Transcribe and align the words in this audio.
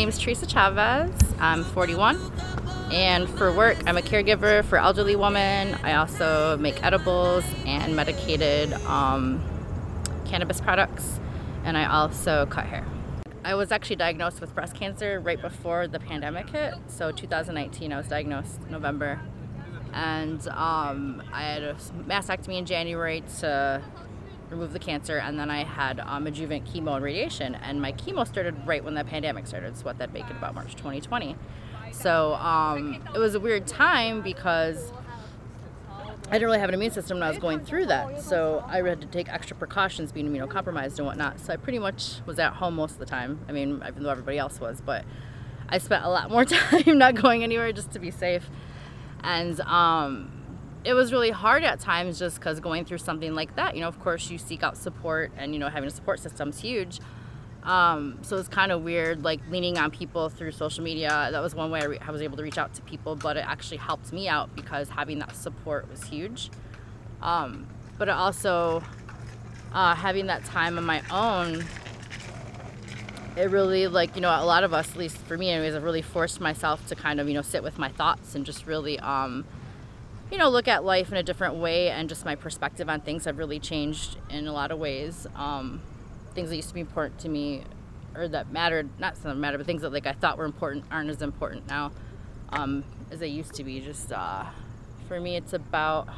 name 0.00 0.08
is 0.08 0.18
Theresa 0.18 0.46
Chavez. 0.46 1.12
I'm 1.40 1.62
41. 1.62 2.18
And 2.90 3.28
for 3.28 3.52
work, 3.52 3.76
I'm 3.86 3.98
a 3.98 4.00
caregiver 4.00 4.64
for 4.64 4.78
elderly 4.78 5.14
women. 5.14 5.74
I 5.82 5.92
also 5.96 6.56
make 6.56 6.82
edibles 6.82 7.44
and 7.66 7.94
medicated 7.94 8.72
um, 8.86 9.44
cannabis 10.24 10.58
products. 10.58 11.20
And 11.64 11.76
I 11.76 11.84
also 11.84 12.46
cut 12.46 12.64
hair. 12.64 12.86
I 13.44 13.54
was 13.54 13.70
actually 13.70 13.96
diagnosed 13.96 14.40
with 14.40 14.54
breast 14.54 14.74
cancer 14.74 15.20
right 15.20 15.38
before 15.38 15.86
the 15.86 16.00
pandemic 16.00 16.48
hit. 16.48 16.72
So 16.86 17.12
2019, 17.12 17.92
I 17.92 17.98
was 17.98 18.08
diagnosed 18.08 18.70
November. 18.70 19.20
And 19.92 20.48
um, 20.48 21.22
I 21.30 21.42
had 21.42 21.62
a 21.62 21.74
mastectomy 22.08 22.56
in 22.56 22.64
January 22.64 23.22
to 23.40 23.82
remove 24.50 24.72
the 24.72 24.78
cancer, 24.78 25.18
and 25.18 25.38
then 25.38 25.50
I 25.50 25.64
had 25.64 26.00
um, 26.00 26.26
adjuvant 26.26 26.64
chemo 26.66 26.96
and 26.96 27.04
radiation. 27.04 27.54
And 27.54 27.80
my 27.80 27.92
chemo 27.92 28.26
started 28.26 28.56
right 28.66 28.82
when 28.82 28.94
the 28.94 29.04
pandemic 29.04 29.46
started. 29.46 29.76
So 29.76 29.84
what 29.84 29.98
that 29.98 30.14
it 30.14 30.30
about 30.30 30.54
March 30.54 30.74
2020. 30.74 31.36
So 31.92 32.34
um, 32.34 33.02
it 33.14 33.18
was 33.18 33.34
a 33.34 33.40
weird 33.40 33.66
time 33.66 34.22
because 34.22 34.92
I 36.28 36.34
didn't 36.34 36.46
really 36.46 36.60
have 36.60 36.68
an 36.68 36.74
immune 36.74 36.92
system 36.92 37.18
when 37.18 37.24
I 37.24 37.28
was 37.28 37.38
going 37.38 37.60
through 37.60 37.86
that. 37.86 38.20
So 38.20 38.64
I 38.68 38.82
had 38.82 39.00
to 39.00 39.06
take 39.08 39.28
extra 39.28 39.56
precautions 39.56 40.12
being 40.12 40.28
immunocompromised 40.28 40.98
and 40.98 41.06
whatnot. 41.06 41.40
So 41.40 41.52
I 41.52 41.56
pretty 41.56 41.78
much 41.78 42.20
was 42.24 42.38
at 42.38 42.54
home 42.54 42.76
most 42.76 42.92
of 42.92 42.98
the 42.98 43.06
time. 43.06 43.40
I 43.48 43.52
mean, 43.52 43.82
even 43.86 44.02
though 44.02 44.10
everybody 44.10 44.38
else 44.38 44.60
was, 44.60 44.80
but 44.80 45.04
I 45.68 45.78
spent 45.78 46.04
a 46.04 46.08
lot 46.08 46.30
more 46.30 46.44
time 46.46 46.98
not 46.98 47.16
going 47.16 47.42
anywhere 47.42 47.72
just 47.72 47.90
to 47.92 47.98
be 47.98 48.12
safe. 48.12 48.48
And 49.22 49.60
um, 49.62 50.39
it 50.84 50.94
was 50.94 51.12
really 51.12 51.30
hard 51.30 51.62
at 51.62 51.80
times 51.80 52.18
just 52.18 52.36
because 52.36 52.60
going 52.60 52.84
through 52.84 52.98
something 52.98 53.34
like 53.34 53.54
that, 53.56 53.74
you 53.74 53.82
know, 53.82 53.88
of 53.88 54.00
course 54.00 54.30
you 54.30 54.38
seek 54.38 54.62
out 54.62 54.76
support 54.76 55.30
and, 55.36 55.52
you 55.52 55.58
know, 55.58 55.68
having 55.68 55.88
a 55.88 55.90
support 55.90 56.20
system 56.20 56.50
is 56.50 56.60
huge. 56.60 57.00
Um, 57.62 58.18
so 58.22 58.38
it's 58.38 58.48
kind 58.48 58.72
of 58.72 58.82
weird, 58.82 59.22
like 59.22 59.40
leaning 59.50 59.76
on 59.76 59.90
people 59.90 60.30
through 60.30 60.52
social 60.52 60.82
media. 60.82 61.28
That 61.30 61.40
was 61.42 61.54
one 61.54 61.70
way 61.70 61.82
I, 61.82 61.84
re- 61.84 61.98
I, 62.00 62.10
was 62.10 62.22
able 62.22 62.38
to 62.38 62.42
reach 62.42 62.56
out 62.56 62.72
to 62.74 62.82
people, 62.82 63.16
but 63.16 63.36
it 63.36 63.44
actually 63.46 63.76
helped 63.76 64.12
me 64.14 64.28
out 64.28 64.54
because 64.56 64.88
having 64.88 65.18
that 65.18 65.36
support 65.36 65.90
was 65.90 66.02
huge. 66.04 66.50
Um, 67.20 67.66
but 67.98 68.08
also, 68.08 68.82
uh, 69.72 69.94
having 69.94 70.26
that 70.26 70.42
time 70.46 70.78
on 70.78 70.84
my 70.84 71.02
own, 71.10 71.66
it 73.36 73.50
really, 73.50 73.88
like, 73.88 74.14
you 74.14 74.22
know, 74.22 74.30
a 74.30 74.44
lot 74.44 74.64
of 74.64 74.72
us, 74.72 74.90
at 74.92 74.96
least 74.96 75.18
for 75.18 75.36
me, 75.36 75.50
anyways, 75.50 75.74
I 75.74 75.78
really 75.78 76.02
forced 76.02 76.40
myself 76.40 76.86
to 76.86 76.94
kind 76.94 77.20
of, 77.20 77.28
you 77.28 77.34
know, 77.34 77.42
sit 77.42 77.62
with 77.62 77.78
my 77.78 77.90
thoughts 77.90 78.34
and 78.34 78.46
just 78.46 78.66
really, 78.66 78.98
um, 79.00 79.44
you 80.30 80.38
know, 80.38 80.48
look 80.48 80.68
at 80.68 80.84
life 80.84 81.10
in 81.10 81.16
a 81.16 81.22
different 81.22 81.56
way 81.56 81.90
and 81.90 82.08
just 82.08 82.24
my 82.24 82.34
perspective 82.34 82.88
on 82.88 83.00
things 83.00 83.24
have 83.24 83.38
really 83.38 83.58
changed 83.58 84.16
in 84.28 84.46
a 84.46 84.52
lot 84.52 84.70
of 84.70 84.78
ways. 84.78 85.26
Um, 85.34 85.82
things 86.34 86.50
that 86.50 86.56
used 86.56 86.68
to 86.68 86.74
be 86.74 86.80
important 86.80 87.18
to 87.20 87.28
me 87.28 87.64
or 88.14 88.28
that 88.28 88.52
mattered, 88.52 88.88
not 88.98 89.16
some 89.16 89.30
that 89.30 89.36
matter, 89.36 89.58
but 89.58 89.66
things 89.66 89.82
that 89.82 89.92
like 89.92 90.06
I 90.06 90.12
thought 90.12 90.38
were 90.38 90.44
important 90.44 90.84
aren't 90.90 91.10
as 91.10 91.22
important 91.22 91.66
now 91.66 91.92
um, 92.50 92.84
as 93.10 93.18
they 93.18 93.28
used 93.28 93.54
to 93.54 93.64
be. 93.64 93.80
Just 93.80 94.12
uh, 94.12 94.46
for 95.08 95.20
me, 95.20 95.36
it's 95.36 95.52
about 95.52 96.08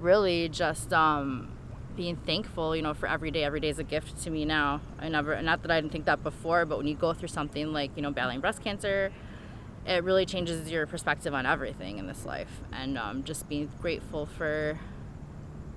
really 0.00 0.48
just 0.48 0.92
um, 0.92 1.52
being 1.96 2.16
thankful, 2.16 2.76
you 2.76 2.82
know, 2.82 2.94
for 2.94 3.08
every 3.08 3.30
day. 3.30 3.44
Every 3.44 3.60
day 3.60 3.68
is 3.68 3.78
a 3.78 3.84
gift 3.84 4.22
to 4.22 4.30
me 4.30 4.44
now. 4.44 4.80
I 4.98 5.08
never, 5.08 5.40
not 5.42 5.62
that 5.62 5.70
I 5.70 5.80
didn't 5.80 5.92
think 5.92 6.06
that 6.06 6.22
before, 6.22 6.64
but 6.66 6.78
when 6.78 6.86
you 6.86 6.94
go 6.94 7.12
through 7.12 7.28
something 7.28 7.72
like, 7.72 7.90
you 7.96 8.02
know, 8.02 8.10
battling 8.10 8.40
breast 8.40 8.62
cancer, 8.62 9.12
it 9.86 10.04
really 10.04 10.26
changes 10.26 10.70
your 10.70 10.86
perspective 10.86 11.32
on 11.32 11.46
everything 11.46 11.98
in 11.98 12.06
this 12.06 12.24
life. 12.26 12.60
And 12.72 12.98
um, 12.98 13.24
just 13.24 13.48
being 13.48 13.70
grateful 13.80 14.26
for 14.26 14.78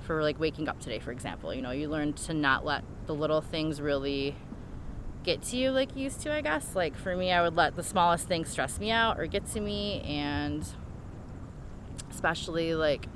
for 0.01 0.23
like 0.23 0.39
waking 0.39 0.67
up 0.67 0.79
today 0.79 0.99
for 0.99 1.11
example. 1.11 1.53
You 1.53 1.61
know 1.61 1.71
you 1.71 1.87
learn 1.87 2.13
to 2.13 2.33
not 2.33 2.65
let 2.65 2.83
the 3.05 3.13
little 3.13 3.41
things 3.41 3.79
really 3.79 4.35
get 5.23 5.43
to 5.43 5.57
you 5.57 5.69
like 5.71 5.95
you 5.95 6.03
used 6.03 6.21
to 6.21 6.33
i 6.33 6.41
guess. 6.41 6.75
Like 6.75 6.95
for 6.95 7.15
me 7.15 7.31
i 7.31 7.41
would 7.41 7.55
let 7.55 7.75
the 7.75 7.83
smallest 7.83 8.27
things 8.27 8.49
stress 8.49 8.79
me 8.79 8.89
out 8.91 9.19
or 9.19 9.27
get 9.27 9.45
to 9.47 9.59
me. 9.59 10.01
And 10.01 10.67
especially 12.09 12.73
like 12.73 13.07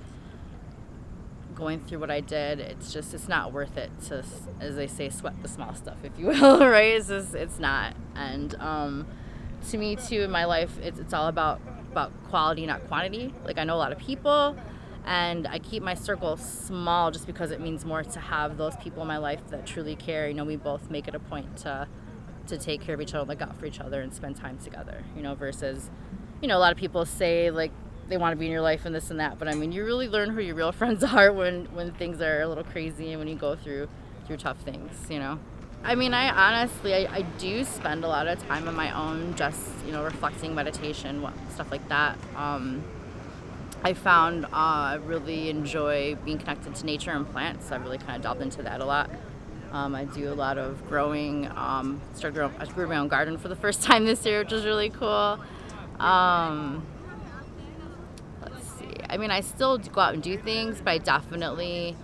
going 1.56 1.80
through 1.80 2.00
what 2.00 2.10
i 2.10 2.20
did 2.20 2.60
it's 2.60 2.92
just 2.92 3.14
it's 3.14 3.28
not 3.28 3.54
worth 3.54 3.78
it 3.78 3.92
to 4.02 4.24
as 4.60 4.76
they 4.76 4.88
say 4.88 5.08
sweat 5.08 5.36
the 5.44 5.48
small 5.48 5.76
stuff 5.76 5.98
if 6.04 6.12
you 6.18 6.26
will 6.26 6.60
right? 6.68 6.96
It's 6.96 7.08
just 7.08 7.36
it's 7.36 7.60
not. 7.60 7.96
And 8.16 8.56
um 8.60 9.08
to 9.70 9.78
me 9.78 9.96
too 9.96 10.22
in 10.22 10.32
my 10.32 10.46
life 10.46 10.78
it's, 10.82 11.00
it's 11.00 11.14
all 11.14 11.28
about 11.28 11.62
about 11.92 12.12
quality 12.30 12.66
not 12.66 12.88
quantity. 12.88 13.34
Like 13.46 13.58
i 13.58 13.64
know 13.64 13.76
a 13.76 13.78
lot 13.78 13.92
of 13.92 13.98
people 13.98 14.56
and 15.06 15.48
i 15.48 15.60
keep 15.60 15.84
my 15.84 15.94
circle 15.94 16.38
small 16.38 17.12
just 17.12 17.28
because 17.28 17.52
it 17.52 17.60
means 17.60 17.86
more 17.86 18.04
to 18.04 18.20
have 18.20 18.58
those 18.58 18.76
people 18.78 19.02
in 19.02 19.08
my 19.08 19.18
life 19.18 19.42
that 19.50 19.66
truly 19.66 19.96
care. 19.96 20.28
You 20.28 20.34
know 20.34 20.46
we 20.46 20.56
both 20.56 20.90
make 20.90 21.08
it 21.08 21.16
a 21.16 21.20
point 21.20 21.58
to 21.58 21.88
to 22.48 22.58
take 22.58 22.82
care 22.82 22.96
of 22.96 23.02
each 23.02 23.14
other 23.14 23.26
look 23.26 23.42
out 23.42 23.58
for 23.58 23.66
each 23.66 23.80
other 23.80 24.02
and 24.02 24.14
spend 24.14 24.36
time 24.36 24.58
together 24.58 25.04
you 25.16 25.22
know 25.22 25.34
versus 25.34 25.90
you 26.42 26.48
know 26.48 26.58
a 26.58 26.60
lot 26.60 26.72
of 26.72 26.78
people 26.78 27.06
say 27.06 27.50
like 27.50 27.72
they 28.10 28.18
want 28.18 28.34
to 28.34 28.38
be 28.38 28.46
in 28.46 28.52
your 28.52 28.62
life 28.62 28.86
and 28.86 28.94
this 28.94 29.10
and 29.10 29.20
that 29.20 29.40
but 29.40 29.48
i 29.48 29.54
mean 29.54 29.72
you 29.72 29.84
really 29.86 30.10
learn 30.10 30.30
who 30.30 30.42
your 30.42 30.56
real 30.56 30.72
friends 30.82 31.04
are 31.04 31.32
when 31.32 31.66
when 31.74 31.94
things 31.94 32.22
are 32.22 32.42
a 32.42 32.48
little 32.48 32.64
crazy 32.64 33.12
and 33.12 33.20
when 33.20 33.28
you 33.28 33.36
go 33.36 33.56
through 33.56 33.88
through 34.28 34.38
tough 34.38 34.60
things 34.62 34.92
you 35.10 35.20
know 35.20 35.40
I 35.86 35.96
mean, 35.96 36.14
I 36.14 36.30
honestly, 36.30 36.94
I, 36.94 37.18
I 37.18 37.22
do 37.24 37.66
spend 37.66 38.06
a 38.06 38.08
lot 38.08 38.28
of 38.28 38.42
time 38.48 38.70
on 38.70 38.76
my 38.76 38.92
own, 38.98 39.36
just 39.36 39.60
you 39.86 39.92
know, 39.92 40.04
reflecting, 40.04 40.56
meditation, 40.56 41.22
what, 41.22 41.34
stuff 41.52 41.72
like 41.72 41.88
that. 41.90 42.18
Um, 42.38 42.84
I 43.84 43.94
found 43.94 44.46
uh, 44.46 44.48
I 44.54 45.00
really 45.06 45.50
enjoy 45.50 46.16
being 46.24 46.38
connected 46.38 46.74
to 46.76 46.86
nature 46.86 47.12
and 47.12 47.30
plants. 47.30 47.70
I 47.70 47.76
really 47.76 47.98
kind 47.98 48.16
of 48.16 48.22
delved 48.22 48.42
into 48.42 48.64
that 48.64 48.80
a 48.80 48.86
lot. 48.86 49.10
Um, 49.74 49.94
I 49.94 50.06
do 50.06 50.32
a 50.32 50.36
lot 50.36 50.58
of 50.58 50.88
growing. 50.88 51.52
Um, 51.54 52.00
started 52.14 52.36
growing, 52.36 52.56
I 52.60 52.66
grew 52.66 52.88
my 52.88 52.98
own 52.98 53.10
garden 53.10 53.38
for 53.38 53.50
the 53.50 53.56
first 53.56 53.84
time 53.84 54.06
this 54.06 54.26
year, 54.26 54.40
which 54.40 54.54
was 54.54 54.64
really 54.64 54.90
cool. 54.90 55.38
Um, 56.00 56.86
let's 58.42 58.66
see. 58.80 58.96
I 59.10 59.18
mean, 59.18 59.32
I 59.32 59.42
still 59.42 59.80
go 59.80 60.00
out 60.00 60.14
and 60.14 60.24
do 60.24 60.38
things, 60.38 60.80
but 60.80 60.92
I 60.92 60.98
definitely 61.00 61.98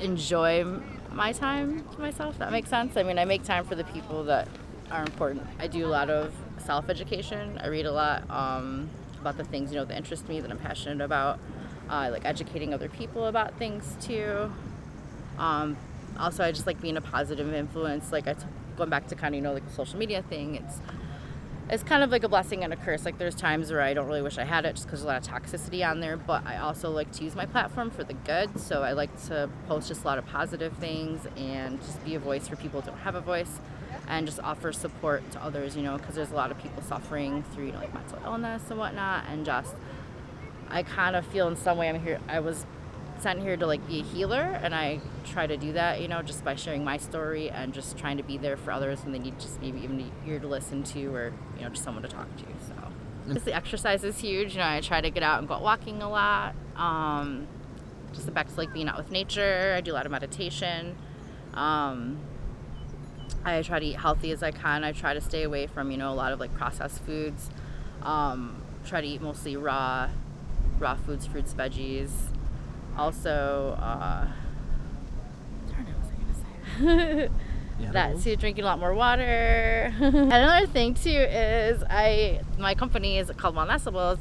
enjoy 0.00 0.64
my 1.12 1.32
time 1.32 1.84
to 1.92 2.00
myself. 2.00 2.38
That 2.38 2.52
makes 2.52 2.70
sense. 2.70 2.96
I 2.96 3.02
mean, 3.02 3.18
I 3.18 3.24
make 3.24 3.44
time 3.44 3.64
for 3.64 3.74
the 3.74 3.84
people 3.84 4.24
that 4.24 4.48
are 4.90 5.02
important. 5.02 5.46
I 5.58 5.66
do 5.66 5.86
a 5.86 5.88
lot 5.88 6.10
of 6.10 6.34
self 6.58 6.88
education. 6.88 7.58
I 7.62 7.68
read 7.68 7.86
a 7.86 7.92
lot 7.92 8.28
um, 8.30 8.88
about 9.20 9.36
the 9.36 9.44
things 9.44 9.70
you 9.72 9.78
know 9.78 9.84
that 9.84 9.96
interest 9.96 10.28
me, 10.28 10.40
that 10.40 10.50
I'm 10.50 10.58
passionate 10.58 11.04
about. 11.04 11.38
Uh, 11.88 11.94
I 11.94 12.08
like 12.08 12.24
educating 12.24 12.72
other 12.72 12.88
people 12.88 13.26
about 13.26 13.58
things 13.58 13.96
too. 14.00 14.52
Um, 15.38 15.76
also, 16.18 16.44
I 16.44 16.52
just 16.52 16.66
like 16.66 16.80
being 16.80 16.96
a 16.96 17.00
positive 17.00 17.52
influence. 17.52 18.12
Like 18.12 18.28
I 18.28 18.34
t- 18.34 18.46
going 18.76 18.90
back 18.90 19.08
to 19.08 19.14
kind 19.14 19.34
of 19.34 19.36
you 19.36 19.42
know 19.42 19.52
like 19.52 19.66
the 19.66 19.74
social 19.74 19.98
media 19.98 20.22
thing. 20.22 20.56
It's 20.56 20.80
it's 21.70 21.84
kind 21.84 22.02
of 22.02 22.10
like 22.10 22.24
a 22.24 22.28
blessing 22.28 22.64
and 22.64 22.72
a 22.72 22.76
curse. 22.76 23.04
Like 23.04 23.18
there's 23.18 23.34
times 23.34 23.70
where 23.70 23.80
I 23.80 23.94
don't 23.94 24.06
really 24.06 24.22
wish 24.22 24.38
I 24.38 24.44
had 24.44 24.64
it 24.64 24.74
just 24.74 24.86
because 24.86 25.00
there's 25.00 25.04
a 25.04 25.20
lot 25.20 25.26
of 25.26 25.42
toxicity 25.42 25.88
on 25.88 26.00
there. 26.00 26.16
But 26.16 26.44
I 26.44 26.58
also 26.58 26.90
like 26.90 27.12
to 27.12 27.24
use 27.24 27.36
my 27.36 27.46
platform 27.46 27.90
for 27.90 28.02
the 28.02 28.14
good. 28.14 28.58
So 28.58 28.82
I 28.82 28.92
like 28.92 29.10
to 29.28 29.48
post 29.68 29.88
just 29.88 30.02
a 30.02 30.06
lot 30.06 30.18
of 30.18 30.26
positive 30.26 30.72
things 30.74 31.26
and 31.36 31.80
just 31.80 32.04
be 32.04 32.16
a 32.16 32.18
voice 32.18 32.48
for 32.48 32.56
people 32.56 32.80
who 32.80 32.90
don't 32.90 32.98
have 33.00 33.14
a 33.14 33.20
voice, 33.20 33.60
and 34.08 34.26
just 34.26 34.40
offer 34.40 34.72
support 34.72 35.30
to 35.30 35.42
others. 35.42 35.76
You 35.76 35.82
know, 35.82 35.96
because 35.96 36.16
there's 36.16 36.32
a 36.32 36.36
lot 36.36 36.50
of 36.50 36.58
people 36.58 36.82
suffering 36.82 37.44
through 37.54 37.66
you 37.66 37.72
know 37.72 37.78
like 37.78 37.94
mental 37.94 38.18
illness 38.24 38.64
and 38.68 38.78
whatnot, 38.78 39.24
and 39.28 39.46
just 39.46 39.74
I 40.68 40.82
kind 40.82 41.14
of 41.14 41.24
feel 41.26 41.46
in 41.46 41.56
some 41.56 41.78
way 41.78 41.88
I'm 41.88 42.02
here. 42.02 42.18
I 42.28 42.40
was 42.40 42.66
sent 43.20 43.40
here 43.40 43.56
to 43.56 43.66
like 43.66 43.86
be 43.86 44.00
a 44.00 44.02
healer 44.02 44.58
and 44.62 44.74
i 44.74 44.98
try 45.24 45.46
to 45.46 45.56
do 45.56 45.72
that 45.72 46.00
you 46.00 46.08
know 46.08 46.22
just 46.22 46.44
by 46.44 46.54
sharing 46.54 46.84
my 46.84 46.96
story 46.96 47.50
and 47.50 47.74
just 47.74 47.96
trying 47.96 48.16
to 48.16 48.22
be 48.22 48.38
there 48.38 48.56
for 48.56 48.70
others 48.72 49.02
when 49.02 49.12
they 49.12 49.18
need 49.18 49.38
just 49.38 49.60
maybe 49.60 49.80
even 49.80 50.00
an 50.00 50.12
ear 50.26 50.38
to 50.38 50.46
listen 50.46 50.82
to 50.82 51.14
or 51.14 51.32
you 51.56 51.62
know 51.62 51.68
just 51.68 51.84
someone 51.84 52.02
to 52.02 52.08
talk 52.08 52.34
to 52.36 52.44
so 52.66 52.74
mm. 53.28 53.44
the 53.44 53.54
exercise 53.54 54.04
is 54.04 54.18
huge 54.18 54.52
you 54.54 54.58
know 54.58 54.66
i 54.66 54.80
try 54.80 55.00
to 55.00 55.10
get 55.10 55.22
out 55.22 55.38
and 55.38 55.48
go 55.48 55.54
out 55.54 55.62
walking 55.62 56.02
a 56.02 56.08
lot 56.08 56.54
um, 56.76 57.46
just 58.12 58.32
back 58.32 58.48
to 58.48 58.54
like 58.54 58.72
being 58.72 58.88
out 58.88 58.96
with 58.96 59.10
nature 59.10 59.74
i 59.76 59.80
do 59.80 59.92
a 59.92 59.94
lot 59.94 60.06
of 60.06 60.12
meditation 60.12 60.96
um, 61.54 62.18
i 63.44 63.60
try 63.62 63.78
to 63.78 63.86
eat 63.86 63.96
healthy 63.96 64.30
as 64.32 64.42
i 64.42 64.50
can 64.50 64.82
i 64.82 64.92
try 64.92 65.12
to 65.12 65.20
stay 65.20 65.42
away 65.42 65.66
from 65.66 65.90
you 65.90 65.96
know 65.96 66.10
a 66.10 66.14
lot 66.14 66.32
of 66.32 66.40
like 66.40 66.54
processed 66.54 67.02
foods 67.04 67.50
um, 68.02 68.62
try 68.84 69.00
to 69.00 69.06
eat 69.06 69.20
mostly 69.20 69.56
raw 69.56 70.08
raw 70.78 70.94
foods 70.94 71.26
fruits 71.26 71.52
veggies 71.52 72.10
also, 72.96 73.76
uh, 73.80 74.26
that 77.92 78.20
too, 78.22 78.36
drinking 78.36 78.64
a 78.64 78.66
lot 78.66 78.78
more 78.78 78.94
water. 78.94 79.92
Another 80.00 80.66
thing 80.66 80.94
too 80.94 81.10
is 81.10 81.82
I 81.88 82.40
my 82.58 82.74
company 82.74 83.18
is 83.18 83.30
called 83.36 83.54
Wellnessables, 83.54 84.18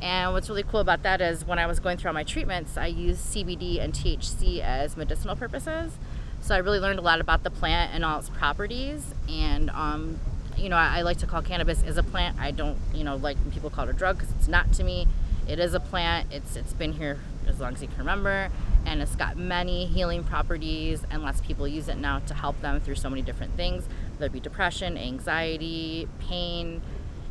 and 0.00 0.32
what's 0.32 0.48
really 0.48 0.62
cool 0.62 0.80
about 0.80 1.02
that 1.02 1.20
is 1.20 1.44
when 1.44 1.58
I 1.58 1.66
was 1.66 1.80
going 1.80 1.98
through 1.98 2.08
all 2.08 2.14
my 2.14 2.24
treatments, 2.24 2.76
I 2.76 2.86
used 2.86 3.20
CBD 3.34 3.80
and 3.80 3.92
THC 3.92 4.60
as 4.60 4.96
medicinal 4.96 5.36
purposes. 5.36 5.98
So 6.40 6.54
I 6.54 6.58
really 6.58 6.80
learned 6.80 6.98
a 6.98 7.02
lot 7.02 7.20
about 7.20 7.42
the 7.42 7.50
plant 7.50 7.92
and 7.94 8.04
all 8.04 8.18
its 8.18 8.30
properties. 8.30 9.14
And 9.28 9.68
um, 9.70 10.18
you 10.56 10.68
know, 10.68 10.76
I, 10.76 10.98
I, 10.98 11.02
like 11.02 11.18
to 11.18 11.26
call 11.26 11.42
cannabis 11.42 11.82
is 11.82 11.96
a 11.98 12.02
plant. 12.02 12.38
I 12.38 12.50
don't, 12.50 12.78
you 12.94 13.04
know, 13.04 13.16
like 13.16 13.36
when 13.38 13.50
people 13.50 13.70
call 13.70 13.88
it 13.88 13.90
a 13.90 13.94
drug 13.94 14.18
because 14.18 14.34
it's 14.34 14.48
not 14.48 14.72
to 14.74 14.84
me. 14.84 15.06
It 15.48 15.58
is 15.58 15.74
a 15.74 15.80
plant. 15.80 16.28
It's 16.32 16.56
it's 16.56 16.72
been 16.72 16.92
here 16.92 17.18
as 17.46 17.60
long 17.60 17.74
as 17.74 17.82
you 17.82 17.88
can 17.88 17.98
remember, 17.98 18.50
and 18.86 19.02
it's 19.02 19.16
got 19.16 19.36
many 19.36 19.86
healing 19.86 20.24
properties, 20.24 21.04
and 21.10 21.22
lots 21.22 21.40
of 21.40 21.46
people 21.46 21.66
use 21.66 21.88
it 21.88 21.98
now 21.98 22.20
to 22.20 22.34
help 22.34 22.60
them 22.60 22.80
through 22.80 22.94
so 22.94 23.10
many 23.10 23.22
different 23.22 23.56
things. 23.56 23.88
there'd 24.18 24.32
be 24.32 24.40
depression, 24.40 24.96
anxiety, 24.96 26.08
pain, 26.20 26.82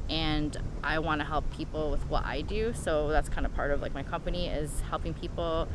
and 0.10 0.58
I 0.84 1.00
want 1.00 1.22
to 1.22 1.26
help 1.26 1.50
people 1.52 1.92
with 1.92 2.08
what 2.10 2.26
I 2.26 2.42
do. 2.42 2.74
So 2.74 3.10
that's 3.10 3.30
kind 3.30 3.46
of 3.46 3.54
part 3.54 3.72
of 3.72 3.82
like 3.82 3.94
my 3.94 4.04
company 4.04 4.48
is 4.48 4.82
helping 4.90 5.14
people 5.14 5.68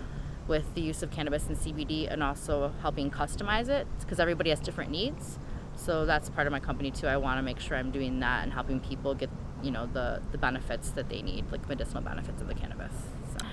with 0.46 0.74
the 0.74 0.80
use 0.80 1.02
of 1.02 1.10
cannabis 1.10 1.46
and 1.46 1.56
CBD 1.56 2.10
and 2.12 2.22
also 2.22 2.72
helping 2.82 3.10
customize 3.10 3.68
it 3.68 3.86
because 4.00 4.20
everybody 4.20 4.50
has 4.50 4.60
different 4.60 4.90
needs. 4.90 5.38
So 5.76 6.06
that's 6.06 6.28
part 6.28 6.46
of 6.46 6.52
my 6.52 6.60
company 6.60 6.90
too. 6.90 7.06
I 7.06 7.16
want 7.16 7.38
to 7.38 7.42
make 7.42 7.60
sure 7.60 7.76
I'm 7.76 7.90
doing 7.90 8.20
that 8.20 8.42
and 8.44 8.52
helping 8.52 8.80
people 8.80 9.14
get, 9.14 9.30
you 9.64 9.70
know, 9.70 9.86
the 9.86 10.20
the 10.30 10.38
benefits 10.38 10.90
that 10.90 11.08
they 11.08 11.22
need, 11.22 11.50
like 11.50 11.66
medicinal 11.68 12.02
benefits 12.02 12.40
of 12.42 12.48
the 12.48 12.54
cannabis. 12.54 12.92
So 13.32 13.46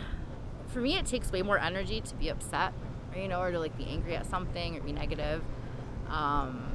for 0.67 0.79
me, 0.79 0.97
it 0.97 1.05
takes 1.05 1.31
way 1.31 1.41
more 1.41 1.57
energy 1.57 2.01
to 2.01 2.15
be 2.15 2.29
upset, 2.29 2.73
or, 3.13 3.21
you 3.21 3.27
know, 3.27 3.39
or 3.39 3.51
to 3.51 3.59
like 3.59 3.77
be 3.77 3.85
angry 3.85 4.15
at 4.15 4.25
something 4.25 4.77
or 4.77 4.81
be 4.81 4.91
negative. 4.91 5.41
Um, 6.09 6.67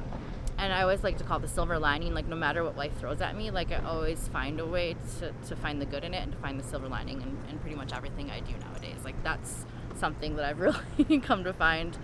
and 0.57 0.73
I 0.73 0.81
always 0.81 1.03
like 1.03 1.19
to 1.19 1.23
call 1.23 1.37
the 1.39 1.47
silver 1.47 1.77
lining, 1.77 2.15
like 2.15 2.27
no 2.27 2.35
matter 2.35 2.63
what 2.63 2.75
life 2.75 2.97
throws 2.99 3.21
at 3.21 3.37
me, 3.37 3.51
like 3.51 3.71
I 3.71 3.77
always 3.77 4.27
find 4.29 4.59
a 4.59 4.65
way 4.65 4.95
to, 5.19 5.31
to 5.49 5.55
find 5.55 5.79
the 5.79 5.85
good 5.85 6.03
in 6.03 6.15
it 6.15 6.23
and 6.23 6.31
to 6.31 6.37
find 6.39 6.59
the 6.59 6.63
silver 6.63 6.87
lining 6.87 7.21
in, 7.21 7.37
in 7.51 7.59
pretty 7.59 7.75
much 7.75 7.93
everything 7.93 8.31
I 8.31 8.39
do 8.39 8.53
nowadays. 8.61 8.97
Like 9.03 9.21
that's 9.23 9.65
something 9.97 10.35
that 10.37 10.45
I've 10.45 10.59
really 10.97 11.19
come 11.19 11.43
to 11.43 11.53
find, 11.53 11.95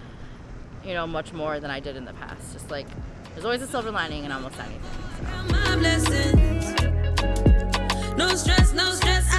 you 0.85 0.93
know, 0.93 1.07
much 1.07 1.33
more 1.33 1.59
than 1.59 1.71
I 1.71 1.79
did 1.79 1.95
in 1.95 2.05
the 2.05 2.13
past. 2.13 2.53
Just 2.53 2.69
like 2.69 2.87
there's 3.33 3.45
always 3.45 3.63
a 3.63 3.67
silver 3.67 3.89
lining 3.89 4.23
in 4.23 4.31
almost 4.31 4.59
anything. 4.59 4.81
So. 6.61 6.92
No 8.23 8.35
stress, 8.35 8.71
no 8.73 8.89
stress, 8.93 9.32